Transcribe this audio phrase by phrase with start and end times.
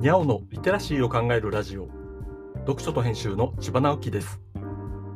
[0.00, 1.88] にゃおのリテラシーを考えるラジオ。
[2.58, 4.40] 読書と編集の千葉直樹です。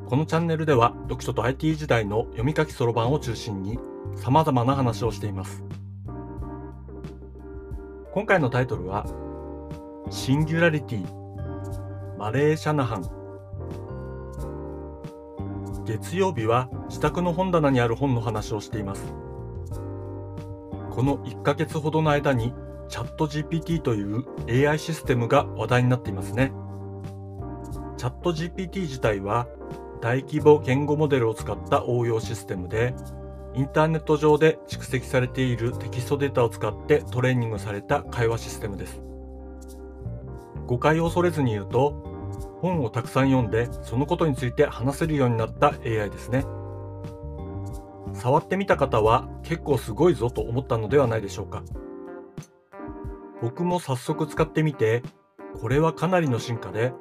[0.06, 3.78] このチャンネルでは読書と IT 時代の読み書きそろばんを中心に
[4.16, 5.62] 様々な話をしています。
[8.12, 9.06] 今回のタイトルは
[10.10, 11.06] シンギュラリティ
[12.18, 13.02] マレー・シャナハン。
[15.84, 19.14] 月曜日は自宅の本棚にある本の話をしています。
[20.90, 22.52] この1ヶ月ほどの間に
[22.92, 26.52] チャット GPT という AI システムが話題になっていますね。
[27.96, 29.48] チャット GPT 自体は
[30.02, 32.94] 大規模言語モデルを使った応用システムで、
[33.54, 39.00] インターネット上で蓄積されているテキストデータを使ってトレーニングされた会話システムです。
[40.66, 41.92] 誤解を恐れずに言うと、
[42.60, 46.44] 本をたくさん読んでそのことについて話せるようになった AI ですね。
[48.12, 51.62] 触ってみた方は結構すごいぞと思ったのではないでしょうか。
[53.42, 55.02] 僕も早速使ってみて、
[55.60, 56.92] これはかなりの進化で、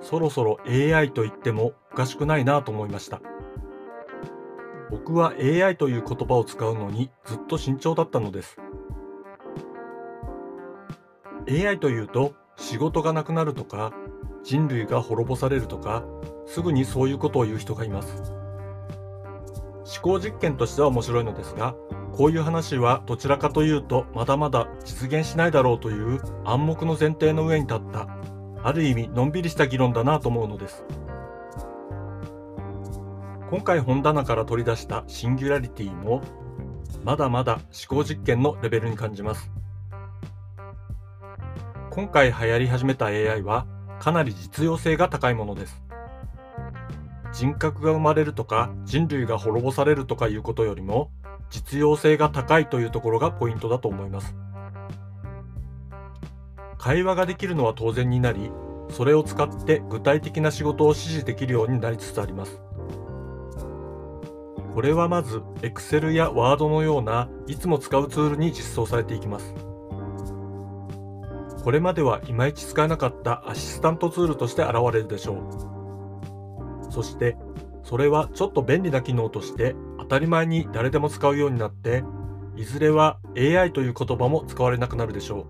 [0.00, 3.22] そろそろ AI と言ってもおかしくないなと思いました。
[4.90, 8.58] 僕は AI という言葉を使うのにずっと慎重だったのです。
[11.48, 13.92] AI というと仕事がなくなるとか
[14.42, 16.04] 人類が滅ぼされるとか
[16.46, 18.43] すぐにそういうことを言う人がいます。
[19.84, 21.74] 思考実験としては面白いのですが
[22.12, 28.08] こういう話はどちらかというとまだまだ実現しないだろうという暗黙の前提の上に立った
[28.62, 30.84] ある意味のんびりした議論だなと思うのです。
[33.50, 36.22] 今回本棚から取り出したシンギュラリティも
[37.04, 39.50] まだまだ思考実験のレベルに感じます。
[41.90, 43.66] 今回流行り始めた AI は
[44.00, 45.83] かなり実用性が高いものです。
[47.34, 51.10] 人格が生まれるとか人類が滅ぼされるとかいうことよりも
[51.50, 54.36] 実用性が高いというところがポイントだと思います。
[56.78, 58.50] 会話ができるのは当然になり、
[58.90, 62.60] それを使って具体的な仕事を指示できるようになりつつあります。
[64.74, 69.54] これはまず Excel や Word のようないつも使うツールに実装されていきます。
[71.62, 75.73] これまではいまいち使えなかったアシスタントツールとして現れるでしょう。
[76.94, 77.36] そして
[77.82, 82.04] それはちょっと便利な機能として当たり前に誰でも使うようになって
[82.56, 85.46] いずれは AI という言葉も使われなくなるでしょう。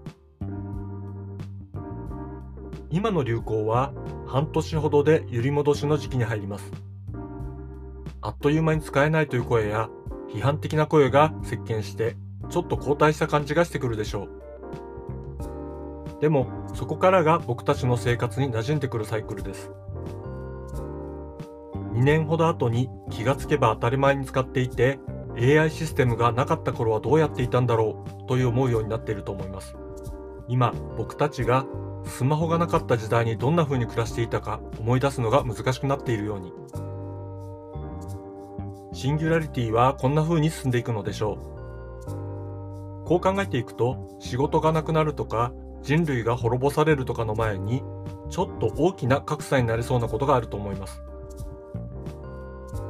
[2.89, 3.93] 今の流行は
[4.27, 6.73] 半年ほどで揺り戻しの時期に入ります。
[8.23, 9.91] あっという間に使えないという声や
[10.33, 12.17] 批判的な声が席巻して
[12.49, 16.21] ちょっと後退した感じがしてくるでしょう。
[16.23, 19.71] でもそこからが僕たちの生活に馴染んでくるサイクルです。
[21.95, 24.99] 2年ほど後に気がつけば当たり前に使っていて
[25.37, 29.77] AI システムがなかった頃はどうやっていたんだろうという思うようになっていると思います。
[30.49, 31.67] 今僕たちが
[32.05, 36.53] スマホがなかった時代にどんな風に暮らしていたか思い出すのが難しくなっているように。
[38.93, 43.05] シンギュラリティはこんな風に進んでいくのでしょう。
[43.07, 47.83] こう考えていくと仕事がなくなるとか人類が滅ぼされるとかの前に
[48.31, 51.03] ちょっと大きな格差になりそうなことがあると思います。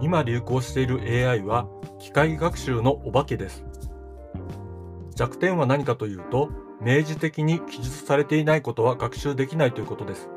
[0.05, 1.67] 今流行している AI は
[1.99, 3.65] 機械学習のお化けです。
[5.15, 6.51] 弱点は何かというと、
[6.83, 10.29] 明示的に記述されていないことは学習できないということです。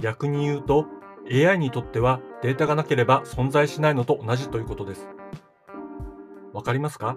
[0.00, 0.86] 逆に言うと、
[1.30, 5.08] AI にとってはデータがなければ存在しないのと同じということです。
[6.52, 7.16] わかりますか？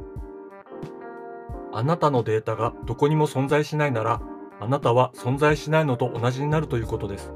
[1.73, 4.21] あなたのデータがどこにも存在しないなら、
[4.59, 7.33] あなたは存在しないのと同じになるということです。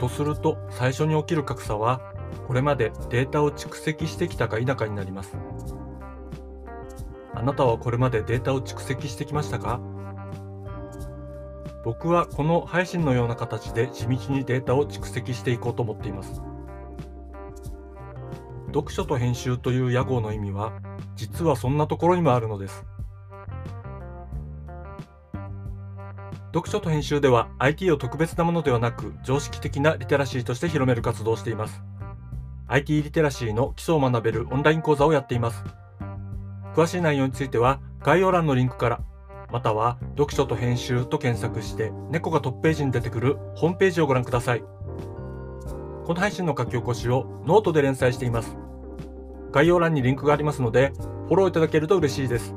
[0.00, 2.00] とすると最初に起きる格差は
[2.48, 5.36] これまでデータを蓄積してきたか否かになります。
[7.32, 9.80] あなたはこれまでデータを蓄積してきましたか？
[11.84, 16.42] 僕はこの配信のような形で地道にデータを蓄積していこうと思っています。
[18.66, 20.72] 読書と編集という屋号の意味は
[21.16, 22.84] 実はそんなところにもあるのです。
[26.52, 31.80] 読書と編集では IT を特別なものではなく常識的なリテラシーとして広める活動をしています。
[32.66, 35.62] IT リテラシーの基礎を学べるオンライン講座をやっています。
[36.74, 39.00] 詳しい内容については概要欄のリンクから、
[39.52, 44.60] または読書と編集と検索して猫がトップページに出てくるホームページをご覧ください。
[44.60, 48.56] この配信の書き起こしをノートで連載しています。
[49.52, 50.92] 概要欄にリンクがありますので、
[51.28, 52.56] フォローいただけると嬉しいです。